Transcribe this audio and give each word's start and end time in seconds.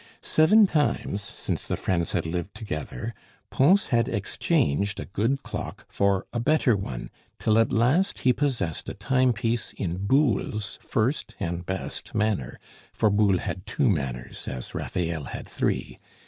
Seven 0.23 0.65
times 0.65 1.21
since 1.21 1.67
the 1.67 1.77
friends 1.77 2.13
had 2.13 2.25
lived 2.25 2.55
together, 2.55 3.13
Pons 3.51 3.89
had 3.89 4.09
exchanged 4.09 4.99
a 4.99 5.05
good 5.05 5.43
clock 5.43 5.85
for 5.93 6.25
a 6.33 6.39
better 6.39 6.75
one, 6.75 7.11
till 7.37 7.59
at 7.59 7.71
last 7.71 8.17
he 8.17 8.33
possessed 8.33 8.89
a 8.89 8.95
timepiece 8.95 9.73
in 9.73 9.97
Boule's 9.97 10.79
first 10.81 11.35
and 11.39 11.67
best 11.67 12.15
manner, 12.15 12.59
for 12.91 13.11
Boule 13.11 13.37
had 13.37 13.67
two 13.67 13.87
manners, 13.91 14.47
as 14.47 14.73
Raphael 14.73 15.25
had 15.25 15.47
three. 15.47 15.99